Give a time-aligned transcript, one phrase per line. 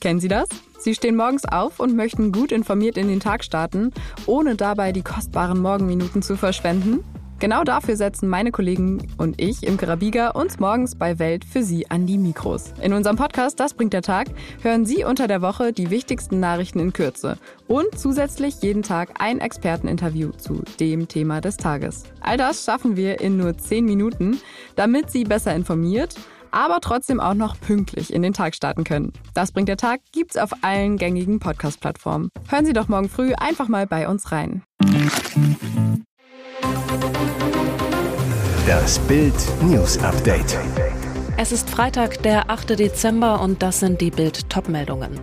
[0.00, 0.48] Kennen Sie das?
[0.78, 3.92] Sie stehen morgens auf und möchten gut informiert in den Tag starten,
[4.24, 7.04] ohne dabei die kostbaren Morgenminuten zu verschwenden?
[7.40, 11.90] Genau dafür setzen meine Kollegen und ich im Karabiga uns morgens bei Welt für Sie
[11.90, 12.74] an die Mikros.
[12.82, 14.28] In unserem Podcast Das bringt der Tag
[14.62, 19.40] hören Sie unter der Woche die wichtigsten Nachrichten in Kürze und zusätzlich jeden Tag ein
[19.40, 22.04] Experteninterview zu dem Thema des Tages.
[22.20, 24.38] All das schaffen wir in nur 10 Minuten,
[24.76, 26.16] damit Sie besser informiert
[26.50, 29.12] aber trotzdem auch noch pünktlich in den Tag starten können.
[29.34, 32.30] Das bringt der Tag gibt's auf allen gängigen Podcast-Plattformen.
[32.48, 34.62] Hören Sie doch morgen früh einfach mal bei uns rein.
[38.66, 40.58] Das Bild News Update.
[41.36, 42.78] Es ist Freitag, der 8.
[42.78, 45.18] Dezember und das sind die Bild Topmeldungen.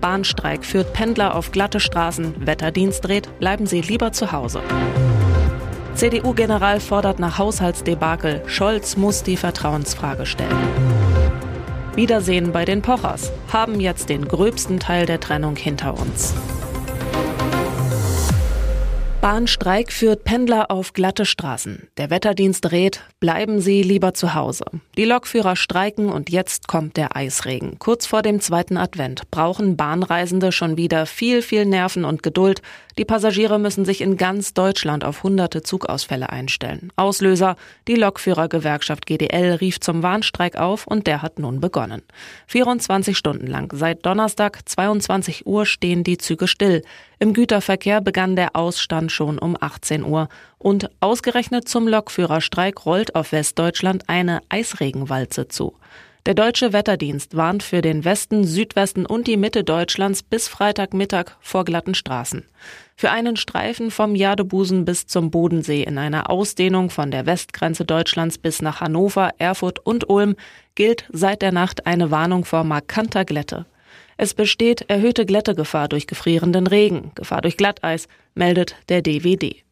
[0.00, 4.60] Bahnstreik führt Pendler auf glatte Straßen, Wetterdienst dreht, bleiben Sie lieber zu Hause.
[5.94, 10.58] CDU-General fordert nach Haushaltsdebakel, Scholz muss die Vertrauensfrage stellen.
[11.94, 16.34] Wiedersehen bei den Pochers, haben jetzt den gröbsten Teil der Trennung hinter uns.
[19.24, 21.88] Bahnstreik führt Pendler auf glatte Straßen.
[21.96, 24.66] Der Wetterdienst rät, bleiben Sie lieber zu Hause.
[24.98, 27.78] Die Lokführer streiken und jetzt kommt der Eisregen.
[27.78, 32.60] Kurz vor dem zweiten Advent brauchen Bahnreisende schon wieder viel, viel Nerven und Geduld.
[32.98, 36.92] Die Passagiere müssen sich in ganz Deutschland auf hunderte Zugausfälle einstellen.
[36.96, 37.56] Auslöser,
[37.88, 42.02] die Lokführergewerkschaft GDL rief zum Warnstreik auf und der hat nun begonnen.
[42.48, 46.82] 24 Stunden lang, seit Donnerstag 22 Uhr stehen die Züge still.
[47.18, 50.28] Im Güterverkehr begann der Ausstand schon um 18 Uhr.
[50.58, 55.74] Und ausgerechnet zum Lokführerstreik rollt auf Westdeutschland eine Eisregenwalze zu.
[56.26, 61.66] Der deutsche Wetterdienst warnt für den Westen, Südwesten und die Mitte Deutschlands bis Freitagmittag vor
[61.66, 62.44] glatten Straßen.
[62.96, 68.38] Für einen Streifen vom Jadebusen bis zum Bodensee in einer Ausdehnung von der Westgrenze Deutschlands
[68.38, 70.36] bis nach Hannover, Erfurt und Ulm
[70.74, 73.66] gilt seit der Nacht eine Warnung vor markanter Glätte.
[74.16, 79.64] Es besteht erhöhte Glättegefahr durch gefrierenden Regen, Gefahr durch Glatteis, meldet der DWD.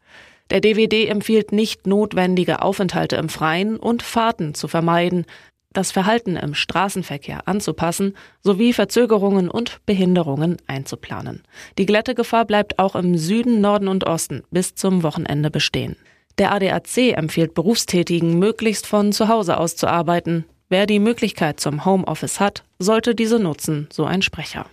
[0.50, 5.24] Der DWD empfiehlt nicht notwendige Aufenthalte im Freien und Fahrten zu vermeiden,
[5.72, 11.42] das Verhalten im Straßenverkehr anzupassen sowie Verzögerungen und Behinderungen einzuplanen.
[11.78, 15.96] Die Glättegefahr bleibt auch im Süden, Norden und Osten bis zum Wochenende bestehen.
[16.38, 20.44] Der ADAC empfiehlt Berufstätigen, möglichst von zu Hause aus zu arbeiten.
[20.72, 24.64] Wer die Möglichkeit zum Homeoffice hat, sollte diese nutzen, so ein Sprecher.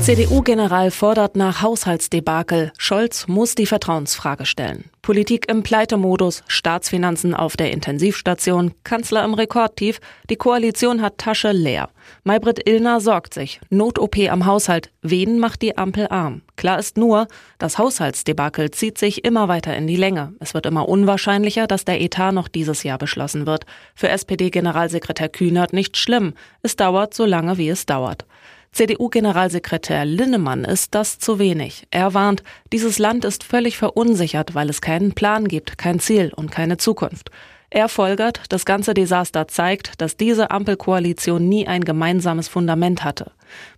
[0.00, 4.84] CDU-General fordert nach Haushaltsdebakel, Scholz muss die Vertrauensfrage stellen.
[5.02, 10.00] Politik im Pleitemodus, Staatsfinanzen auf der Intensivstation, Kanzler im Rekordtief,
[10.30, 11.90] die Koalition hat Tasche leer.
[12.24, 13.60] Maybrit Illner sorgt sich.
[13.70, 14.90] Not-OP am Haushalt.
[15.02, 16.42] Wen macht die Ampel arm?
[16.56, 17.26] Klar ist nur,
[17.58, 20.32] das Haushaltsdebakel zieht sich immer weiter in die Länge.
[20.40, 23.66] Es wird immer unwahrscheinlicher, dass der Etat noch dieses Jahr beschlossen wird.
[23.94, 26.34] Für SPD-Generalsekretär Kühnert nicht schlimm.
[26.62, 28.26] Es dauert so lange, wie es dauert.
[28.72, 31.86] CDU-Generalsekretär Linnemann ist das zu wenig.
[31.90, 32.42] Er warnt,
[32.72, 37.30] dieses Land ist völlig verunsichert, weil es keinen Plan gibt, kein Ziel und keine Zukunft.
[37.70, 43.32] Er folgert, das ganze Desaster zeigt, dass diese Ampelkoalition nie ein gemeinsames Fundament hatte.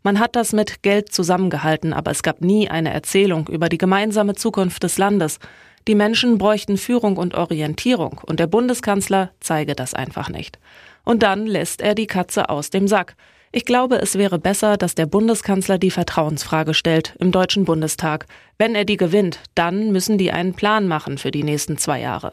[0.05, 4.37] Man hat das mit Geld zusammengehalten, aber es gab nie eine Erzählung über die gemeinsame
[4.37, 5.41] Zukunft des Landes.
[5.89, 10.61] Die Menschen bräuchten Führung und Orientierung, und der Bundeskanzler zeige das einfach nicht.
[11.05, 13.17] Und dann lässt er die Katze aus dem Sack.
[13.53, 18.27] Ich glaube, es wäre besser, dass der Bundeskanzler die Vertrauensfrage stellt im Deutschen Bundestag.
[18.59, 22.33] Wenn er die gewinnt, dann müssen die einen Plan machen für die nächsten zwei Jahre.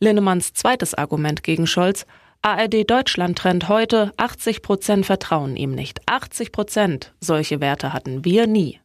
[0.00, 2.04] Linnemanns zweites Argument gegen Scholz,
[2.42, 6.00] ARD Deutschland trennt heute 80 Prozent vertrauen ihm nicht.
[6.04, 7.14] 80 Prozent.
[7.20, 8.80] Solche Werte hatten wir nie.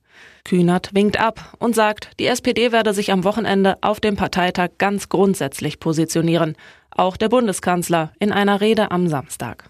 [0.46, 5.10] Kühnert winkt ab und sagt, die SPD werde sich am Wochenende auf dem Parteitag ganz
[5.10, 6.56] grundsätzlich positionieren.
[6.92, 9.70] Auch der Bundeskanzler in einer Rede am Samstag.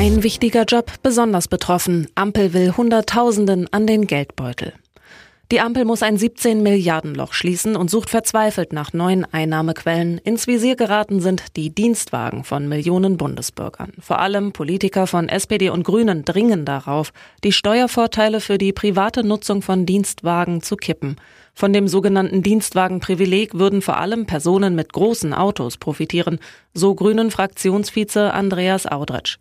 [0.00, 2.06] Ein wichtiger Job besonders betroffen.
[2.14, 4.72] Ampel will Hunderttausenden an den Geldbeutel.
[5.50, 10.18] Die Ampel muss ein 17 Milliarden Loch schließen und sucht verzweifelt nach neuen Einnahmequellen.
[10.18, 13.92] Ins Visier geraten sind die Dienstwagen von Millionen Bundesbürgern.
[13.98, 17.12] Vor allem Politiker von SPD und Grünen dringen darauf,
[17.42, 21.16] die Steuervorteile für die private Nutzung von Dienstwagen zu kippen.
[21.58, 26.38] Von dem sogenannten Dienstwagenprivileg würden vor allem Personen mit großen Autos profitieren,
[26.72, 29.38] so Grünen Fraktionsvize Andreas Audretsch.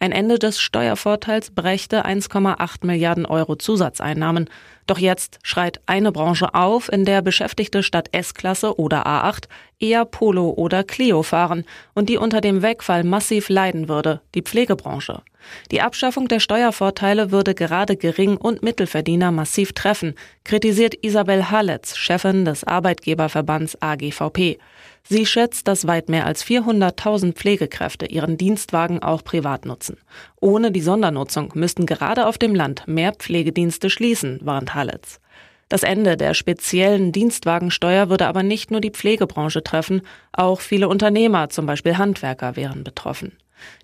[0.00, 4.50] Ein Ende des Steuervorteils brächte 1,8 Milliarden Euro Zusatzeinnahmen.
[4.88, 9.44] Doch jetzt schreit eine Branche auf, in der Beschäftigte statt S-Klasse oder A8
[9.78, 11.62] eher Polo oder Clio fahren
[11.94, 15.22] und die unter dem Wegfall massiv leiden würde, die Pflegebranche.
[15.70, 20.14] Die Abschaffung der Steuervorteile würde gerade Gering- und Mittelverdiener massiv treffen,
[20.44, 24.58] kritisiert Isabel Halletz, Chefin des Arbeitgeberverbands AGVP.
[25.02, 29.96] Sie schätzt, dass weit mehr als 400.000 Pflegekräfte ihren Dienstwagen auch privat nutzen.
[30.40, 35.20] Ohne die Sondernutzung müssten gerade auf dem Land mehr Pflegedienste schließen, warnt Halletz.
[35.70, 40.02] Das Ende der speziellen Dienstwagensteuer würde aber nicht nur die Pflegebranche treffen,
[40.32, 43.32] auch viele Unternehmer, zum Beispiel Handwerker, wären betroffen.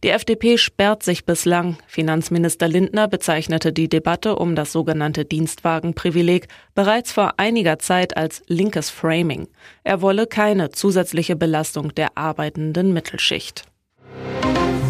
[0.03, 1.77] Die FDP sperrt sich bislang.
[1.87, 8.91] Finanzminister Lindner bezeichnete die Debatte um das sogenannte Dienstwagenprivileg bereits vor einiger Zeit als linkes
[8.91, 9.49] Framing.
[9.85, 13.65] Er wolle keine zusätzliche Belastung der arbeitenden Mittelschicht.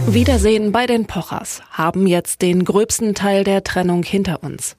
[0.08, 4.76] Wiedersehen bei den Pochers haben jetzt den gröbsten Teil der Trennung hinter uns.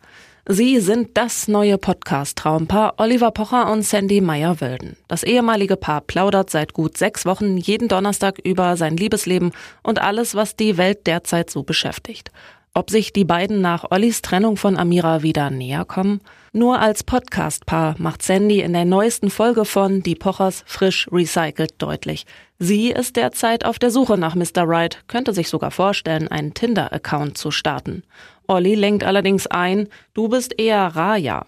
[0.49, 4.95] Sie sind das neue Podcast-Traumpaar Oliver Pocher und Sandy Meyer-Wölden.
[5.09, 9.51] Das ehemalige Paar plaudert seit gut sechs Wochen jeden Donnerstag über sein Liebesleben
[9.83, 12.31] und alles, was die Welt derzeit so beschäftigt.
[12.77, 16.21] Ob sich die beiden nach Ollis Trennung von Amira wieder näher kommen?
[16.53, 22.27] Nur als Podcast-Paar macht Sandy in der neuesten Folge von Die Pochers frisch recycelt deutlich.
[22.59, 24.57] Sie ist derzeit auf der Suche nach Mr.
[24.57, 28.03] Right, könnte sich sogar vorstellen, einen Tinder-Account zu starten.
[28.47, 31.47] Olli lenkt allerdings ein, du bist eher Raja.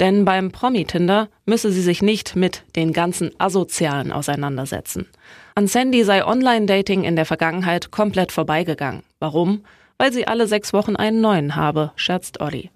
[0.00, 5.06] Denn beim Promi-Tinder müsse sie sich nicht mit den ganzen Asozialen auseinandersetzen.
[5.54, 9.04] An Sandy sei Online-Dating in der Vergangenheit komplett vorbeigegangen.
[9.20, 9.62] Warum?
[9.98, 12.70] Weil sie alle sechs Wochen einen neuen habe, scherzt Olli.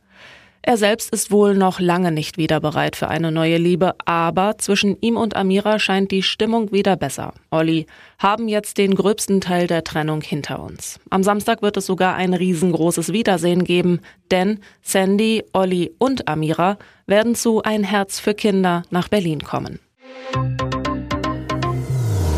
[0.63, 4.99] Er selbst ist wohl noch lange nicht wieder bereit für eine neue Liebe, aber zwischen
[5.01, 7.33] ihm und Amira scheint die Stimmung wieder besser.
[7.51, 7.87] Olli
[8.19, 11.01] haben jetzt den gröbsten Teil der Trennung hinter uns.
[11.09, 14.01] Am Samstag wird es sogar ein riesengroßes Wiedersehen geben,
[14.31, 16.77] denn Sandy, Olli und Amira
[17.07, 19.79] werden zu Ein Herz für Kinder nach Berlin kommen.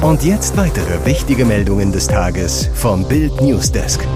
[0.03, 4.07] Und jetzt weitere wichtige Meldungen des Tages vom Bild Newsdesk.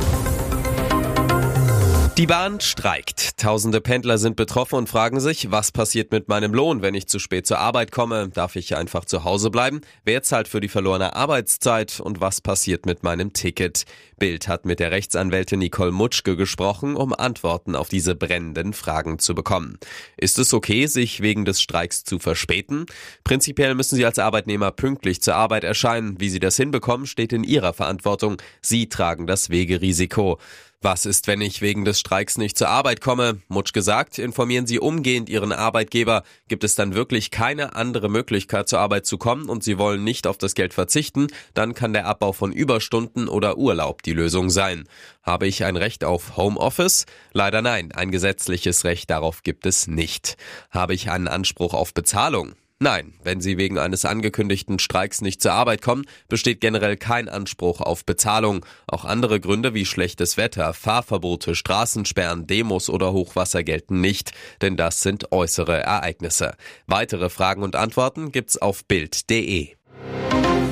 [2.17, 3.39] Die Bahn streikt.
[3.39, 7.19] Tausende Pendler sind betroffen und fragen sich, was passiert mit meinem Lohn, wenn ich zu
[7.19, 8.29] spät zur Arbeit komme?
[8.29, 9.81] Darf ich einfach zu Hause bleiben?
[10.05, 11.99] Wer zahlt für die verlorene Arbeitszeit?
[11.99, 13.85] Und was passiert mit meinem Ticket?
[14.17, 19.35] Bild hat mit der Rechtsanwältin Nicole Mutschke gesprochen, um Antworten auf diese brennenden Fragen zu
[19.35, 19.77] bekommen.
[20.17, 22.87] Ist es okay, sich wegen des Streiks zu verspäten?
[23.25, 26.21] Prinzipiell müssen Sie als Arbeitnehmer pünktlich zur Arbeit erscheinen.
[26.21, 28.37] Wie Sie das hinbekommen, steht in Ihrer Verantwortung.
[28.63, 30.39] Sie tragen das Wegerisiko.
[30.85, 33.41] Was ist, wenn ich wegen des Streiks nicht zur Arbeit komme?
[33.49, 36.25] Mutsch gesagt, informieren Sie umgehend Ihren Arbeitgeber.
[36.47, 40.27] Gibt es dann wirklich keine andere Möglichkeit zur Arbeit zu kommen und Sie wollen nicht
[40.27, 44.85] auf das Geld verzichten, dann kann der Abbau von Überstunden oder Urlaub die Lösung sein.
[45.23, 47.07] Habe ich ein Recht auf Homeoffice?
[47.33, 50.37] Leider nein, ein gesetzliches Recht darauf gibt es nicht.
[50.69, 52.57] Habe ich einen Anspruch auf Bezahlung?
[52.85, 57.81] Nein, wenn Sie wegen eines angekündigten Streiks nicht zur Arbeit kommen, besteht generell kein Anspruch
[57.81, 58.67] auf Bezahlung.
[58.87, 65.01] Auch andere Gründe wie schlechtes Wetter, Fahrverbote, Straßensperren, Demos oder Hochwasser gelten nicht, denn das
[65.01, 66.57] sind äußere Ereignisse.
[66.87, 69.77] Weitere Fragen und Antworten gibt's auf Bild.de.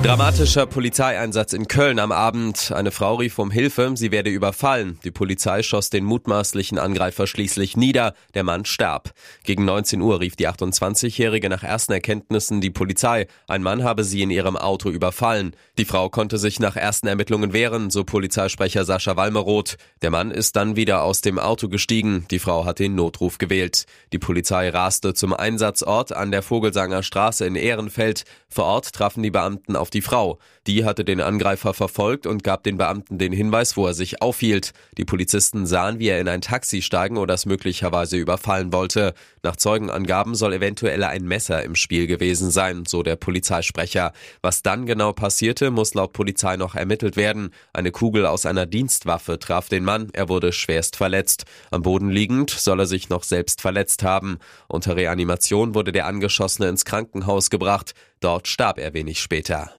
[0.03, 2.73] Dramatischer Polizeieinsatz in Köln am Abend.
[2.75, 4.99] Eine Frau rief um Hilfe, sie werde überfallen.
[5.05, 8.13] Die Polizei schoss den mutmaßlichen Angreifer schließlich nieder.
[8.33, 9.11] Der Mann starb.
[9.45, 13.27] Gegen 19 Uhr rief die 28-Jährige nach ersten Erkenntnissen die Polizei.
[13.47, 15.55] Ein Mann habe sie in ihrem Auto überfallen.
[15.77, 19.77] Die Frau konnte sich nach ersten Ermittlungen wehren, so Polizeisprecher Sascha Walmeroth.
[20.01, 22.25] Der Mann ist dann wieder aus dem Auto gestiegen.
[22.29, 23.85] Die Frau hat den Notruf gewählt.
[24.11, 28.25] Die Polizei raste zum Einsatzort an der Vogelsanger Straße in Ehrenfeld.
[28.49, 30.39] Vor Ort trafen die Beamten auf die Frau.
[30.65, 34.71] Die hatte den Angreifer verfolgt und gab den Beamten den Hinweis, wo er sich aufhielt.
[34.97, 39.13] Die Polizisten sahen, wie er in ein Taxi steigen oder es möglicherweise überfallen wollte.
[39.43, 44.13] Nach Zeugenangaben soll eventuell ein Messer im Spiel gewesen sein, so der Polizeisprecher.
[44.41, 47.51] Was dann genau passierte, muss laut Polizei noch ermittelt werden.
[47.73, 51.43] Eine Kugel aus einer Dienstwaffe traf den Mann, er wurde schwerst verletzt.
[51.71, 54.37] Am Boden liegend soll er sich noch selbst verletzt haben.
[54.67, 57.93] Unter Reanimation wurde der Angeschossene ins Krankenhaus gebracht.
[58.21, 59.71] Dort starb er wenig später.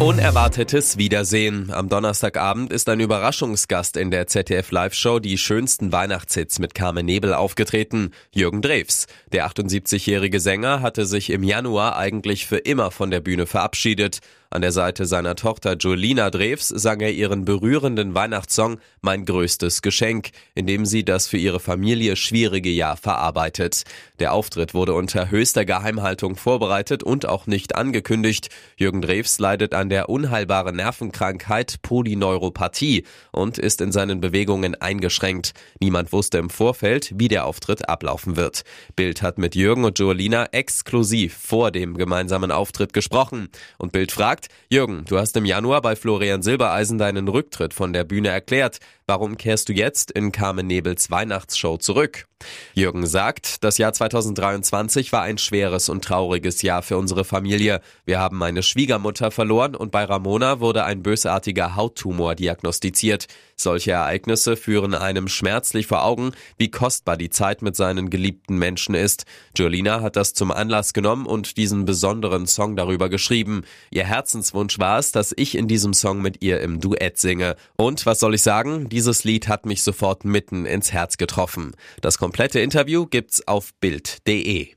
[0.00, 1.70] Unerwartetes Wiedersehen.
[1.72, 7.32] Am Donnerstagabend ist ein Überraschungsgast in der ZDF Live-Show Die schönsten Weihnachtshits mit Carmen Nebel
[7.32, 9.06] aufgetreten, Jürgen Drews.
[9.32, 14.20] Der 78-jährige Sänger hatte sich im Januar eigentlich für immer von der Bühne verabschiedet.
[14.54, 20.30] An der Seite seiner Tochter Jolina Drews sang er ihren berührenden Weihnachtssong Mein größtes Geschenk,
[20.54, 23.82] in dem sie das für ihre Familie schwierige Jahr verarbeitet.
[24.20, 28.48] Der Auftritt wurde unter höchster Geheimhaltung vorbereitet und auch nicht angekündigt.
[28.76, 35.54] Jürgen Drews leidet an der unheilbaren Nervenkrankheit Polyneuropathie und ist in seinen Bewegungen eingeschränkt.
[35.80, 38.62] Niemand wusste im Vorfeld, wie der Auftritt ablaufen wird.
[38.94, 43.48] Bild hat mit Jürgen und Joelina exklusiv vor dem gemeinsamen Auftritt gesprochen.
[43.78, 48.04] Und Bild fragt, Jürgen, du hast im Januar bei Florian Silbereisen deinen Rücktritt von der
[48.04, 48.78] Bühne erklärt.
[49.06, 52.26] Warum kehrst du jetzt in Carmen Nebels Weihnachtsshow zurück?
[52.74, 57.80] Jürgen sagt, das Jahr 2023 war ein schweres und trauriges Jahr für unsere Familie.
[58.04, 63.26] Wir haben meine Schwiegermutter verloren und bei Ramona wurde ein bösartiger Hauttumor diagnostiziert.
[63.56, 68.94] Solche Ereignisse führen einem schmerzlich vor Augen, wie kostbar die Zeit mit seinen geliebten Menschen
[68.94, 69.24] ist.
[69.56, 73.62] Jolina hat das zum Anlass genommen und diesen besonderen Song darüber geschrieben.
[73.90, 77.56] Ihr Herzenswunsch war es, dass ich in diesem Song mit ihr im Duett singe.
[77.76, 78.88] Und was soll ich sagen?
[78.88, 81.72] Dieses Lied hat mich sofort mitten ins Herz getroffen.
[82.00, 84.74] Das komplette Interview gibt's auf Bild.de.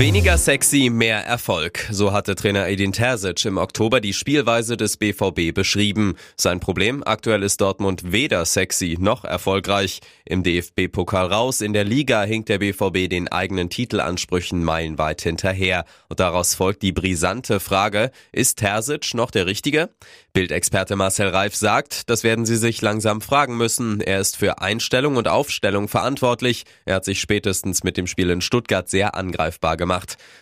[0.00, 1.86] Weniger sexy, mehr Erfolg.
[1.90, 6.14] So hatte Trainer Edin Terzic im Oktober die Spielweise des BVB beschrieben.
[6.38, 10.00] Sein Problem, aktuell ist Dortmund weder sexy noch erfolgreich.
[10.24, 15.84] Im DFB-Pokal raus, in der Liga hinkt der BVB den eigenen Titelansprüchen meilenweit hinterher.
[16.08, 19.90] Und daraus folgt die brisante Frage, ist Terzic noch der Richtige?
[20.32, 24.00] Bildexperte Marcel Reif sagt, das werden sie sich langsam fragen müssen.
[24.00, 26.64] Er ist für Einstellung und Aufstellung verantwortlich.
[26.86, 29.89] Er hat sich spätestens mit dem Spiel in Stuttgart sehr angreifbar gemacht.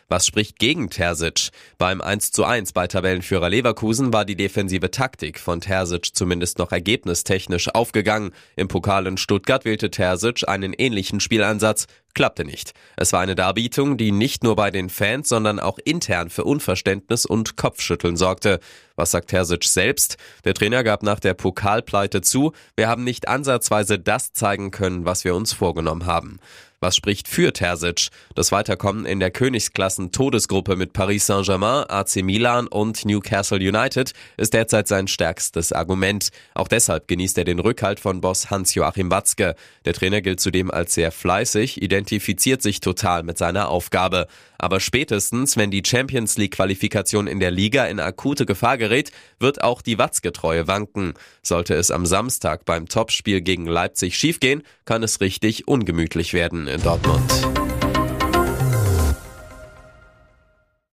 [0.08, 1.50] Was spricht gegen Terzic?
[1.78, 6.72] Beim 1 zu 1 bei Tabellenführer Leverkusen war die defensive Taktik von Terzic zumindest noch
[6.72, 8.32] ergebnistechnisch aufgegangen.
[8.56, 11.86] Im Pokal in Stuttgart wählte Terzic einen ähnlichen Spielansatz
[12.18, 12.72] klappte nicht.
[12.96, 17.24] Es war eine Darbietung, die nicht nur bei den Fans, sondern auch intern für Unverständnis
[17.24, 18.58] und Kopfschütteln sorgte.
[18.96, 20.16] Was sagt Terzic selbst?
[20.44, 25.22] Der Trainer gab nach der Pokalpleite zu, wir haben nicht ansatzweise das zeigen können, was
[25.22, 26.40] wir uns vorgenommen haben.
[26.80, 28.10] Was spricht für Terzic?
[28.36, 34.54] Das Weiterkommen in der Königsklassen Todesgruppe mit Paris Saint-Germain, AC Milan und Newcastle United ist
[34.54, 36.28] derzeit sein stärkstes Argument.
[36.54, 39.56] Auch deshalb genießt er den Rückhalt von Boss Hans-Joachim Watzke.
[39.86, 44.28] Der Trainer gilt zudem als sehr fleißig, identifiziert sich total mit seiner Aufgabe.
[44.56, 49.62] Aber spätestens, wenn die Champions League Qualifikation in der Liga in akute Gefahr gerät, wird
[49.62, 51.14] auch die Watzgetreue wanken.
[51.42, 56.80] Sollte es am Samstag beim Topspiel gegen Leipzig schiefgehen, kann es richtig ungemütlich werden in
[56.80, 57.77] Dortmund.